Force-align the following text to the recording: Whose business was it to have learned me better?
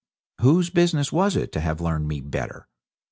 Whose 0.39 0.71
business 0.71 1.11
was 1.11 1.35
it 1.35 1.51
to 1.51 1.59
have 1.59 1.79
learned 1.79 2.07
me 2.07 2.21
better? 2.21 2.67